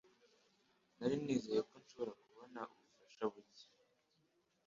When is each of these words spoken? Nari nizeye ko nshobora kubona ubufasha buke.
Nari 0.97 1.15
nizeye 1.23 1.61
ko 1.69 1.75
nshobora 1.83 2.11
kubona 2.23 2.61
ubufasha 2.81 3.23
buke. 3.33 3.63